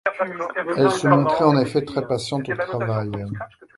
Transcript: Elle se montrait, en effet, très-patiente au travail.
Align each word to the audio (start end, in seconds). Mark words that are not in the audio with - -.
Elle 0.77 0.89
se 0.91 1.07
montrait, 1.07 1.43
en 1.45 1.59
effet, 1.59 1.83
très-patiente 1.85 2.49
au 2.49 2.55
travail. 2.55 3.11